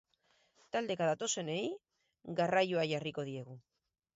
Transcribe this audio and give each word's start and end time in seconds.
Taldeka 0.75 1.09
datozenei 1.09 1.61
garraioa 2.41 2.87
jarriko 2.93 3.27
diegu. 3.33 3.61